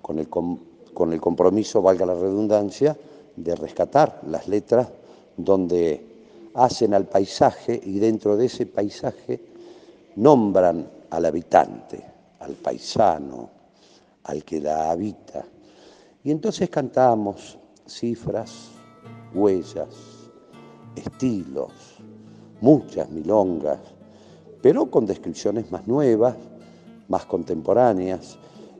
con 0.00 0.18
el, 0.18 0.28
con 0.28 1.12
el 1.12 1.20
compromiso, 1.20 1.82
valga 1.82 2.06
la 2.06 2.14
redundancia, 2.14 2.96
de 3.36 3.54
rescatar 3.54 4.20
las 4.28 4.48
letras 4.48 4.88
donde 5.36 6.50
hacen 6.54 6.94
al 6.94 7.06
paisaje 7.06 7.78
y 7.84 7.98
dentro 7.98 8.36
de 8.36 8.46
ese 8.46 8.64
paisaje 8.64 9.40
nombran 10.16 10.88
al 11.10 11.26
habitante, 11.26 12.02
al 12.40 12.54
paisano, 12.54 13.50
al 14.24 14.42
que 14.42 14.60
la 14.60 14.90
habita. 14.90 15.44
Y 16.24 16.30
entonces 16.30 16.70
cantamos 16.70 17.58
cifras, 17.86 18.70
huellas, 19.34 20.15
estilos, 20.96 21.72
muchas 22.60 23.10
milongas, 23.10 23.78
pero 24.62 24.90
con 24.90 25.06
descripciones 25.06 25.70
más 25.70 25.86
nuevas, 25.86 26.36
más 27.08 27.26
contemporáneas. 27.26 28.38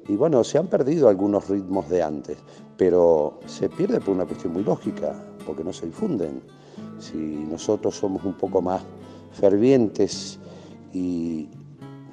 Y 0.09 0.17
bueno, 0.17 0.43
se 0.45 0.59
han 0.59 0.69
perdido 0.69 1.09
algunos 1.09 1.49
ritmos 1.49 1.89
de 1.89 2.03
antes, 2.03 2.39
pero 2.77 3.41
se 3.47 3.69
pierde 3.69 4.01
por 4.01 4.15
una 4.15 4.25
cuestión 4.25 4.53
muy 4.53 4.65
lógica, 4.65 5.15
porque 5.47 5.65
no 5.65 5.73
se 5.73 5.87
difunden. 5.87 6.43
Si 6.99 7.17
nosotros 7.17 7.97
somos 7.97 8.25
un 8.25 8.35
poco 8.35 8.63
más 8.63 8.83
fervientes 9.33 10.39
y 10.93 11.49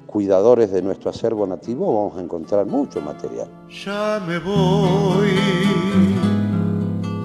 cuidadores 0.06 0.70
de 0.70 0.82
nuestro 0.82 1.10
acervo 1.10 1.46
nativo, 1.46 1.86
vamos 1.86 2.18
a 2.18 2.22
encontrar 2.22 2.66
mucho 2.66 3.00
material. 3.00 3.48
Ya 3.84 4.22
me 4.26 4.38
voy 4.38 5.30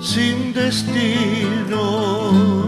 sin 0.02 0.54
destino 0.54 2.59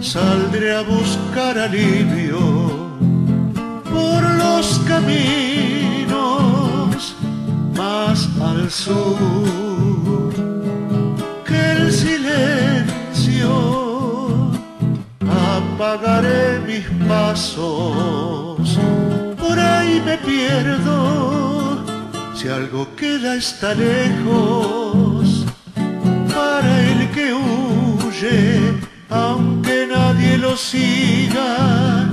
saldré 0.00 0.74
a 0.74 0.82
buscar 0.82 1.58
alivio 1.58 2.38
por 3.84 4.22
los 4.42 4.78
caminos 4.88 6.16
más 7.76 8.28
al 8.40 8.70
sur 8.70 10.32
que 11.44 11.72
el 11.72 11.92
silencio. 11.92 13.50
Apagaré 15.20 16.60
mis 16.66 16.86
pasos 17.06 18.78
por 19.38 19.58
ahí 19.58 20.00
me 20.04 20.16
pierdo. 20.18 21.84
Si 22.34 22.48
algo 22.48 22.86
queda 22.96 23.34
está 23.36 23.74
lejos 23.74 25.44
para 26.34 26.80
el 26.90 27.10
que 27.10 27.34
huye 27.34 28.78
aunque 29.10 29.59
nadie 30.20 30.36
lo 30.36 30.54
siga, 30.54 32.12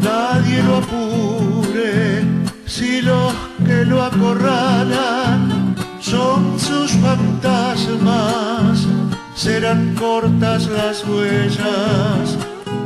nadie 0.00 0.62
lo 0.62 0.76
apure, 0.76 2.24
si 2.64 3.02
los 3.02 3.34
que 3.66 3.84
lo 3.84 4.02
acorralan 4.02 5.74
son 6.00 6.58
sus 6.58 6.92
fantasmas, 6.92 8.86
serán 9.34 9.94
cortas 9.94 10.68
las 10.68 11.04
huellas 11.06 12.38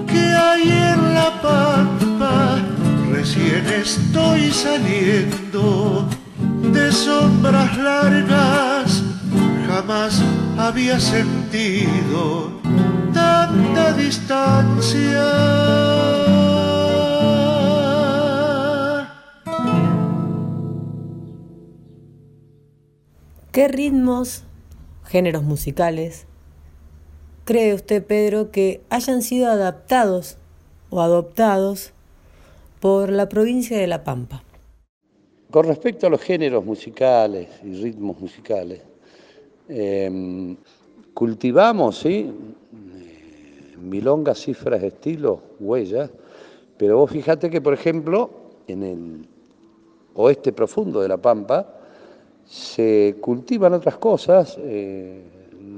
que 0.09 0.18
hay 0.18 0.62
en 0.70 1.14
la 1.14 1.31
pampa, 1.40 2.59
recién 3.12 3.64
estoy 3.66 4.50
saliendo 4.50 6.09
de 6.72 6.90
sombras 6.90 7.76
largas, 7.78 9.05
jamás 9.68 10.20
había 10.59 10.98
sentido 10.98 12.61
tanta 13.52 13.92
distancia. 13.92 15.24
¿Qué 23.52 23.68
ritmos, 23.68 24.44
géneros 25.04 25.42
musicales, 25.42 26.26
cree 27.44 27.74
usted, 27.74 28.04
Pedro, 28.04 28.50
que 28.50 28.80
hayan 28.88 29.20
sido 29.20 29.50
adaptados 29.50 30.38
o 30.88 31.02
adoptados 31.02 31.92
por 32.80 33.10
la 33.10 33.28
provincia 33.28 33.76
de 33.76 33.86
La 33.86 34.04
Pampa? 34.04 34.42
Con 35.50 35.66
respecto 35.66 36.06
a 36.06 36.10
los 36.10 36.22
géneros 36.22 36.64
musicales 36.64 37.48
y 37.62 37.74
ritmos 37.74 38.18
musicales, 38.18 38.80
em, 39.68 40.56
cultivamos, 41.12 41.98
¿sí? 41.98 42.32
Milongas, 43.82 44.38
cifras, 44.40 44.82
estilos, 44.82 45.40
huellas, 45.60 46.10
pero 46.76 46.98
vos 46.98 47.10
fíjate 47.10 47.50
que, 47.50 47.60
por 47.60 47.74
ejemplo, 47.74 48.30
en 48.66 48.82
el 48.82 49.28
oeste 50.14 50.52
profundo 50.52 51.00
de 51.00 51.08
La 51.08 51.16
Pampa 51.16 51.66
se 52.44 53.16
cultivan 53.20 53.74
otras 53.74 53.96
cosas, 53.96 54.56
eh, 54.60 55.22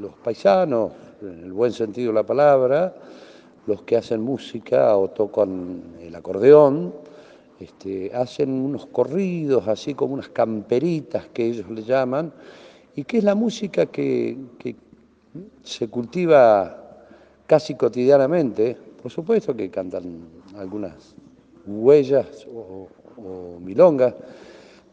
los 0.00 0.12
paisanos, 0.16 0.92
en 1.20 1.44
el 1.44 1.52
buen 1.52 1.72
sentido 1.72 2.08
de 2.08 2.14
la 2.14 2.26
palabra, 2.26 2.94
los 3.66 3.82
que 3.82 3.96
hacen 3.96 4.20
música 4.20 4.96
o 4.96 5.08
tocan 5.08 5.82
el 6.00 6.14
acordeón, 6.14 6.92
este, 7.60 8.14
hacen 8.14 8.50
unos 8.50 8.86
corridos, 8.86 9.68
así 9.68 9.94
como 9.94 10.14
unas 10.14 10.28
camperitas 10.28 11.28
que 11.32 11.46
ellos 11.46 11.70
le 11.70 11.82
llaman, 11.82 12.32
y 12.94 13.04
que 13.04 13.18
es 13.18 13.24
la 13.24 13.34
música 13.34 13.86
que, 13.86 14.36
se 15.62 15.88
cultiva 15.88 16.83
casi 17.46 17.74
cotidianamente. 17.74 18.76
Por 19.02 19.10
supuesto 19.10 19.54
que 19.54 19.70
cantan 19.70 20.20
algunas 20.56 21.14
huellas 21.66 22.46
o, 22.54 22.88
milongas, 23.60 24.14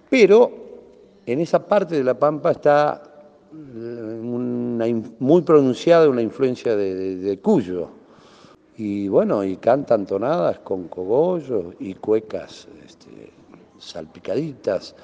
pero 0.10 0.52
en 1.26 1.40
esa 1.40 1.66
parte 1.66 1.96
de 1.96 2.04
la 2.04 2.14
pampa 2.14 2.52
está 2.52 3.04
muy 3.52 5.42
pronunciada 5.42 6.08
una 6.08 6.22
influencia 6.22 6.76
de 6.76 7.40
Cuyo 7.42 8.02
y 8.84 9.08
bueno, 9.08 9.44
y 9.44 9.58
cantan 9.58 10.08
tonadas 10.08 10.58
con 10.60 10.88
cogollos 10.88 11.76
y 11.80 11.94
cuecas 11.94 12.68
este, 12.84 13.32
salpicaditas. 13.78 14.96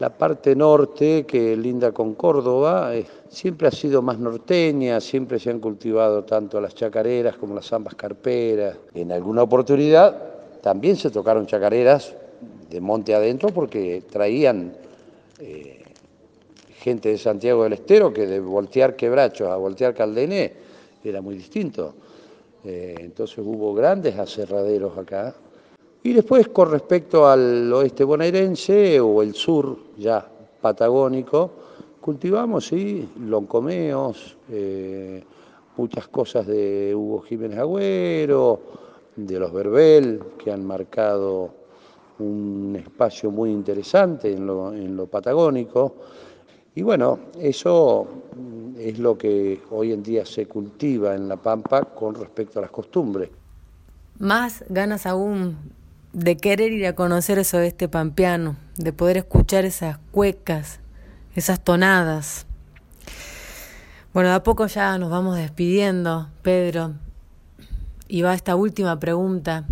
La 0.00 0.10
parte 0.10 0.56
norte, 0.56 1.24
que 1.26 1.56
linda 1.56 1.92
con 1.92 2.14
Córdoba, 2.14 2.92
eh, 2.96 3.06
siempre 3.30 3.68
ha 3.68 3.70
sido 3.70 4.02
más 4.02 4.18
norteña, 4.18 5.00
siempre 5.00 5.38
se 5.38 5.50
han 5.50 5.60
cultivado 5.60 6.24
tanto 6.24 6.60
las 6.60 6.74
chacareras 6.74 7.36
como 7.36 7.54
las 7.54 7.66
zambas 7.66 7.94
carperas. 7.94 8.76
En 8.92 9.12
alguna 9.12 9.42
oportunidad 9.42 10.60
también 10.60 10.96
se 10.96 11.10
tocaron 11.10 11.46
chacareras 11.46 12.14
de 12.68 12.80
monte 12.80 13.14
adentro 13.14 13.50
porque 13.50 14.02
traían 14.10 14.74
eh, 15.38 15.82
gente 16.78 17.10
de 17.10 17.18
Santiago 17.18 17.62
del 17.64 17.74
Estero 17.74 18.12
que 18.12 18.26
de 18.26 18.40
voltear 18.40 18.96
quebrachos 18.96 19.48
a 19.48 19.56
voltear 19.56 19.94
caldené 19.94 20.52
era 21.04 21.20
muy 21.22 21.36
distinto. 21.36 21.94
Eh, 22.64 22.96
entonces 22.98 23.38
hubo 23.38 23.72
grandes 23.72 24.18
aserraderos 24.18 24.98
acá. 24.98 25.34
Y 26.02 26.12
después 26.12 26.48
con 26.48 26.70
respecto 26.70 27.28
al 27.28 27.72
oeste 27.72 28.04
bonaerense 28.04 29.00
o 29.00 29.22
el 29.22 29.34
sur 29.34 29.78
ya 29.96 30.26
patagónico, 30.60 31.59
cultivamos, 32.00 32.66
sí, 32.66 33.08
loncomeos, 33.18 34.36
eh, 34.50 35.22
muchas 35.76 36.08
cosas 36.08 36.46
de 36.46 36.94
Hugo 36.94 37.20
Jiménez 37.22 37.58
Agüero, 37.58 38.60
de 39.16 39.38
los 39.38 39.52
Verbel, 39.52 40.20
que 40.42 40.50
han 40.50 40.64
marcado 40.64 41.50
un 42.18 42.76
espacio 42.76 43.30
muy 43.30 43.50
interesante 43.50 44.32
en 44.32 44.46
lo, 44.46 44.72
en 44.72 44.96
lo 44.96 45.06
patagónico. 45.06 45.94
Y 46.74 46.82
bueno, 46.82 47.18
eso 47.38 48.06
es 48.78 48.98
lo 48.98 49.16
que 49.18 49.60
hoy 49.70 49.92
en 49.92 50.02
día 50.02 50.24
se 50.24 50.46
cultiva 50.46 51.14
en 51.14 51.28
La 51.28 51.36
Pampa 51.36 51.82
con 51.82 52.14
respecto 52.14 52.58
a 52.58 52.62
las 52.62 52.70
costumbres. 52.70 53.30
Más 54.18 54.64
ganas 54.68 55.06
aún 55.06 55.56
de 56.12 56.36
querer 56.36 56.72
ir 56.72 56.86
a 56.86 56.94
conocer 56.94 57.38
eso 57.38 57.58
de 57.58 57.68
este 57.68 57.88
pampeano, 57.88 58.56
de 58.76 58.92
poder 58.92 59.16
escuchar 59.18 59.64
esas 59.64 59.98
cuecas, 60.10 60.79
esas 61.34 61.62
tonadas. 61.62 62.46
Bueno, 64.12 64.30
de 64.30 64.34
a 64.34 64.42
poco 64.42 64.66
ya 64.66 64.98
nos 64.98 65.10
vamos 65.10 65.36
despidiendo, 65.36 66.28
Pedro, 66.42 66.94
y 68.08 68.22
va 68.22 68.34
esta 68.34 68.56
última 68.56 68.98
pregunta. 68.98 69.64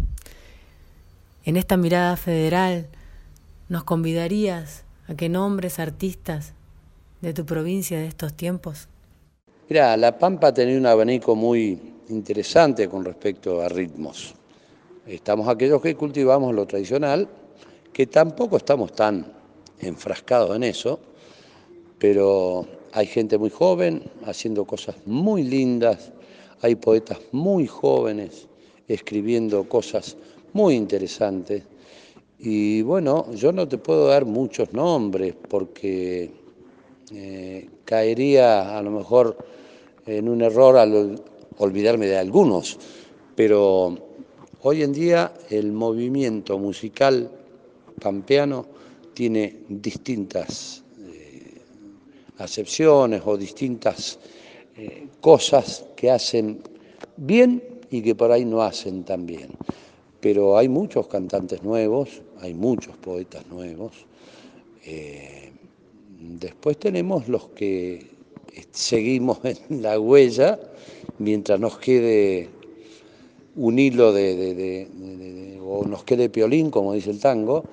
En 1.45 1.57
esta 1.57 1.77
mirada 1.77 2.17
federal, 2.17 2.89
¿nos 3.69 3.85
convidarías 3.85 4.85
a 5.09 5.15
que 5.15 5.29
nombres 5.29 5.79
artistas 5.79 6.53
de 7.21 7.33
tu 7.33 7.45
provincia 7.45 7.99
de 7.99 8.07
estos 8.07 8.35
tiempos? 8.35 8.89
Mira, 9.69 9.97
La 9.97 10.17
Pampa 10.19 10.49
ha 10.49 10.55
tenido 10.55 10.79
un 10.79 10.87
abanico 10.87 11.35
muy 11.35 11.79
interesante 12.09 12.89
con 12.89 13.05
respecto 13.05 13.61
a 13.61 13.69
ritmos. 13.69 14.35
Estamos 15.07 15.49
aquellos 15.49 15.83
que 15.83 15.95
cultivamos 15.95 16.55
lo 16.55 16.67
tradicional, 16.67 17.29
que 17.93 18.07
tampoco 18.07 18.57
estamos 18.57 18.93
tan 18.93 19.33
enfrascados 19.81 20.55
en 20.55 20.63
eso, 20.63 21.01
pero 21.99 22.67
hay 22.93 23.07
gente 23.07 23.39
muy 23.39 23.51
joven 23.51 24.03
haciendo 24.25 24.65
cosas 24.65 24.97
muy 25.07 25.43
lindas, 25.43 26.13
hay 26.61 26.75
poetas 26.75 27.19
muy 27.33 27.67
jóvenes 27.67 28.47
escribiendo 28.87 29.69
cosas 29.69 30.17
muy 30.53 30.75
interesantes. 30.75 31.63
Y 32.39 32.83
bueno, 32.83 33.33
yo 33.35 33.53
no 33.53 33.69
te 33.69 33.79
puedo 33.79 34.07
dar 34.07 34.25
muchos 34.25 34.73
nombres 34.73 35.35
porque 35.49 36.31
eh, 37.13 37.69
caería 37.85 38.79
a 38.79 38.83
lo 38.83 38.91
mejor 38.91 39.37
en 40.07 40.29
un 40.29 40.43
error 40.43 40.77
al 40.77 41.21
olvidarme 41.59 42.07
de 42.07 42.17
algunos, 42.17 42.79
pero 43.35 43.99
hoy 44.63 44.83
en 44.83 44.93
día 44.93 45.35
el 45.51 45.73
movimiento 45.73 46.59
musical 46.59 47.31
pampeano 48.01 48.67
tiene 49.15 49.65
distintas 49.69 50.85
acepciones 52.39 53.23
o 53.25 53.37
distintas 53.37 54.19
eh, 54.77 55.09
cosas 55.21 55.85
que 55.97 56.11
hacen 56.11 56.61
bien 57.17 57.63
y 57.91 58.03
que 58.03 58.15
por 58.15 58.33
ahí 58.33 58.45
no 58.45 58.63
hacen 58.63 59.05
tan 59.05 59.27
bien. 59.27 59.51
Pero 60.21 60.57
hay 60.57 60.69
muchos 60.69 61.07
cantantes 61.09 61.63
nuevos, 61.63 62.23
hay 62.41 62.55
muchos 62.55 62.97
poetas 62.97 63.47
nuevos. 63.47 63.93
Eh, 64.85 65.53
después 66.21 66.79
tenemos 66.79 67.29
los 67.29 67.49
que 67.49 68.07
seguimos 68.71 69.39
en 69.45 69.83
la 69.83 69.99
huella 69.99 70.59
mientras 71.19 71.59
nos 71.59 71.79
quede 71.79 72.49
un 73.57 73.79
hilo 73.79 74.13
de, 74.13 75.59
o 75.65 75.85
nos 75.85 76.05
quede 76.05 76.29
piolín, 76.29 76.71
como 76.71 76.93
dice 76.93 77.11
el 77.11 77.19
tango, 77.19 77.65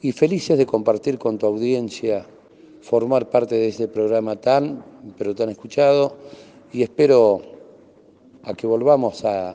y 0.00 0.12
felices 0.12 0.56
de 0.56 0.66
compartir 0.66 1.18
con 1.18 1.38
tu 1.38 1.46
audiencia, 1.46 2.26
formar 2.82 3.30
parte 3.30 3.54
de 3.54 3.68
este 3.68 3.88
programa 3.88 4.36
tan, 4.36 4.84
pero 5.16 5.34
tan 5.34 5.48
escuchado, 5.48 6.16
y 6.72 6.82
espero 6.82 7.40
a 8.42 8.54
que 8.54 8.66
volvamos 8.66 9.24
a 9.24 9.54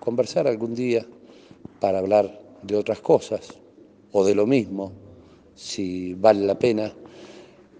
conversar 0.00 0.48
algún 0.48 0.74
día 0.74 1.06
para 1.78 1.98
hablar 1.98 2.40
de 2.62 2.76
otras 2.76 3.00
cosas, 3.00 3.54
o 4.12 4.24
de 4.24 4.34
lo 4.34 4.46
mismo, 4.46 4.92
si 5.54 6.14
vale 6.14 6.44
la 6.44 6.58
pena 6.58 6.92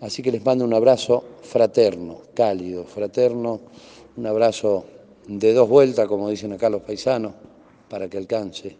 Así 0.05 0.23
que 0.23 0.31
les 0.31 0.44
mando 0.44 0.66
un 0.66 0.75
abrazo 0.75 1.25
fraterno, 1.40 2.18
cálido, 2.35 2.85
fraterno, 2.85 3.61
un 4.18 4.27
abrazo 4.27 4.85
de 5.27 5.55
dos 5.55 5.66
vueltas, 5.66 6.07
como 6.09 6.29
dicen 6.29 6.53
acá 6.53 6.68
los 6.68 6.83
paisanos, 6.83 7.33
para 7.88 8.09
que 8.09 8.18
alcance. 8.18 8.77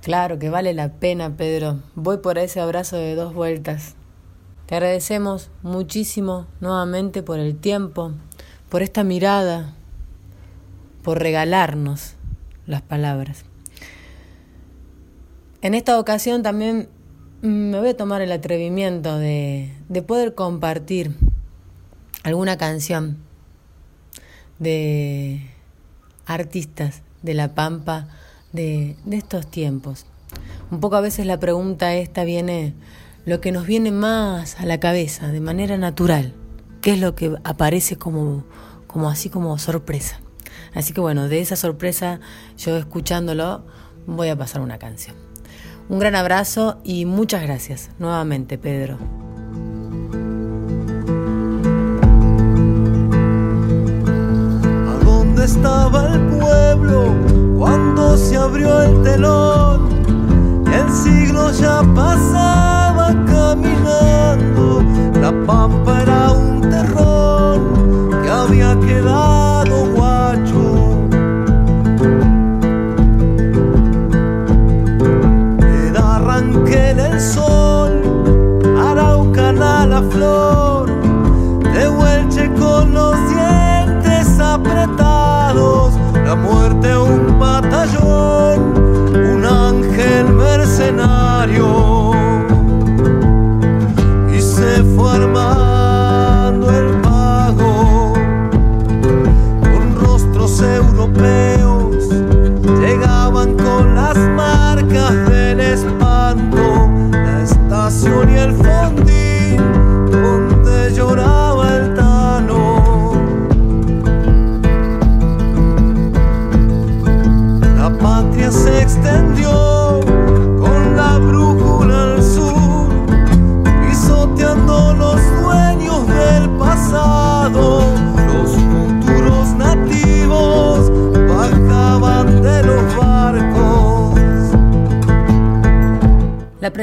Claro 0.00 0.38
que 0.38 0.48
vale 0.48 0.72
la 0.72 0.94
pena, 0.94 1.36
Pedro. 1.36 1.80
Voy 1.94 2.16
por 2.18 2.38
ese 2.38 2.58
abrazo 2.58 2.96
de 2.96 3.16
dos 3.16 3.34
vueltas. 3.34 3.97
Te 4.68 4.74
agradecemos 4.74 5.48
muchísimo 5.62 6.46
nuevamente 6.60 7.22
por 7.22 7.38
el 7.38 7.56
tiempo, 7.56 8.12
por 8.68 8.82
esta 8.82 9.02
mirada, 9.02 9.72
por 11.02 11.20
regalarnos 11.20 12.16
las 12.66 12.82
palabras. 12.82 13.46
En 15.62 15.72
esta 15.72 15.98
ocasión 15.98 16.42
también 16.42 16.90
me 17.40 17.80
voy 17.80 17.88
a 17.88 17.96
tomar 17.96 18.20
el 18.20 18.30
atrevimiento 18.30 19.16
de, 19.16 19.72
poder 20.06 20.34
compartir 20.34 21.16
alguna 22.22 22.58
canción 22.58 23.16
de 24.58 25.46
artistas 26.26 27.00
de 27.22 27.32
La 27.32 27.54
Pampa 27.54 28.08
de, 28.52 28.96
de, 29.06 29.16
estos 29.16 29.50
tiempos. 29.50 30.04
Un 30.70 30.80
poco 30.80 30.96
a 30.96 31.00
veces 31.00 31.24
la 31.24 31.40
pregunta 31.40 31.94
esta 31.94 32.24
viene 32.24 32.74
lo 33.28 33.42
que 33.42 33.52
nos 33.52 33.66
viene 33.66 33.90
más 33.90 34.58
a 34.58 34.64
la 34.64 34.80
cabeza 34.80 35.28
de 35.28 35.40
manera 35.40 35.76
natural, 35.76 36.32
qué 36.80 36.92
es 36.92 36.98
lo 36.98 37.14
que 37.14 37.36
aparece 37.44 37.96
como, 37.96 38.44
como 38.86 39.10
así 39.10 39.28
como 39.28 39.58
sorpresa. 39.58 40.20
Así 40.72 40.94
que 40.94 41.02
bueno, 41.02 41.28
de 41.28 41.40
esa 41.40 41.54
sorpresa 41.54 42.20
yo 42.56 42.78
escuchándolo 42.78 43.66
voy 44.06 44.28
a 44.28 44.36
pasar 44.36 44.62
una 44.62 44.78
canción. 44.78 45.14
Un 45.90 45.98
gran 45.98 46.14
abrazo 46.14 46.80
y 46.84 47.04
muchas 47.04 47.42
gracias 47.42 47.90
nuevamente, 47.98 48.56
Pedro. 48.56 48.96
¿A 54.88 55.04
dónde 55.04 55.44
estaba 55.44 56.14
el 56.14 56.20
pueblo 56.28 57.14
cuando 57.58 58.16
se 58.16 58.36
abrió 58.38 58.80
el 58.80 59.02
telón? 59.02 60.64
El 60.72 60.90
siglo 60.90 61.52
ya 61.52 61.82
pasaba 61.94 62.77
go. 63.14 63.47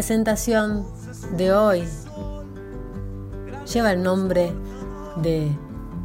Presentación 0.06 0.86
de 1.36 1.52
hoy 1.52 1.84
lleva 3.74 3.92
el 3.92 4.04
nombre 4.04 4.54
de 5.16 5.50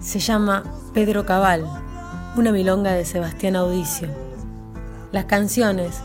Se 0.00 0.20
llama 0.20 0.62
Pedro 0.94 1.26
Cabal, 1.26 1.66
una 2.34 2.50
milonga 2.50 2.92
de 2.92 3.04
Sebastián 3.04 3.56
Audicio. 3.56 4.08
Las 5.12 5.26
canciones 5.26 6.00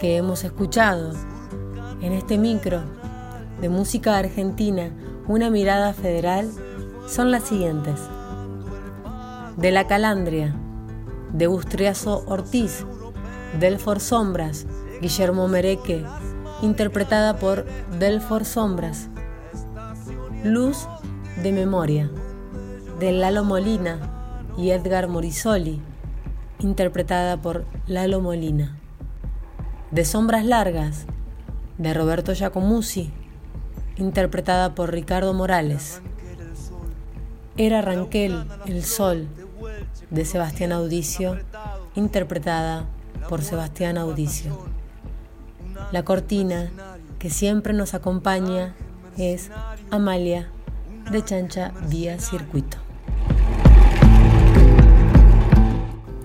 que 0.00 0.16
hemos 0.16 0.42
escuchado 0.42 1.12
en 2.00 2.12
este 2.12 2.38
micro 2.38 2.80
de 3.60 3.68
música 3.68 4.18
argentina, 4.18 4.90
una 5.28 5.48
mirada 5.48 5.92
federal, 5.92 6.50
son 7.06 7.30
las 7.30 7.44
siguientes. 7.44 8.00
De 9.56 9.70
la 9.70 9.86
Calandria, 9.86 10.56
de 11.32 11.46
Bustriazo 11.46 12.24
Ortiz, 12.26 12.84
Delfor 13.60 14.00
Sombras, 14.00 14.66
Guillermo 15.00 15.46
Mereque, 15.46 16.04
interpretada 16.62 17.38
por 17.38 17.64
Delfor 17.98 18.44
Sombras. 18.44 19.08
Luz 20.44 20.88
de 21.42 21.52
Memoria, 21.52 22.10
de 22.98 23.12
Lalo 23.12 23.44
Molina 23.44 23.98
y 24.56 24.70
Edgar 24.70 25.08
Morisoli, 25.08 25.80
interpretada 26.58 27.36
por 27.36 27.64
Lalo 27.86 28.20
Molina. 28.20 28.76
De 29.90 30.04
Sombras 30.04 30.44
Largas, 30.44 31.06
de 31.78 31.94
Roberto 31.94 32.34
Giacomuzzi, 32.34 33.10
interpretada 33.96 34.74
por 34.74 34.92
Ricardo 34.92 35.32
Morales. 35.34 36.02
Era 37.56 37.82
Ranquel, 37.82 38.44
El 38.66 38.84
Sol, 38.84 39.28
de 40.10 40.24
Sebastián 40.24 40.72
Audicio, 40.72 41.38
interpretada 41.94 42.86
por 43.28 43.42
Sebastián 43.42 43.98
Audicio. 43.98 44.77
La 45.90 46.04
cortina 46.04 46.70
que 47.18 47.30
siempre 47.30 47.72
nos 47.72 47.94
acompaña 47.94 48.74
es 49.16 49.50
Amalia 49.90 50.50
de 51.10 51.24
Chancha 51.24 51.72
Vía 51.88 52.18
Circuito. 52.20 52.76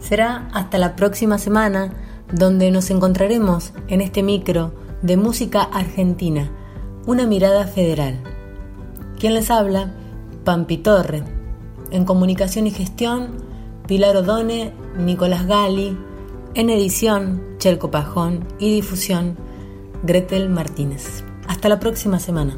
Será 0.01 0.49
hasta 0.53 0.77
la 0.77 0.97
próxima 0.97 1.37
semana 1.37 1.93
donde 2.29 2.71
nos 2.71 2.89
encontraremos 2.89 3.71
en 3.87 4.01
este 4.01 4.21
micro 4.21 4.73
de 5.01 5.15
música 5.15 5.63
argentina, 5.63 6.51
una 7.05 7.25
mirada 7.25 7.65
federal. 7.65 8.19
¿Quién 9.17 9.33
les 9.33 9.49
habla? 9.49 9.93
Pampi 10.43 10.77
Torre. 10.77 11.23
En 11.89 12.03
comunicación 12.03 12.67
y 12.67 12.71
gestión, 12.71 13.37
Pilar 13.87 14.17
Odone, 14.17 14.73
Nicolás 14.97 15.47
Gali. 15.47 15.97
En 16.53 16.69
edición, 16.69 17.41
Chelco 17.57 17.89
Pajón 17.89 18.45
y 18.59 18.75
difusión, 18.75 19.37
Gretel 20.03 20.49
Martínez. 20.49 21.23
Hasta 21.47 21.69
la 21.69 21.79
próxima 21.79 22.19
semana. 22.19 22.57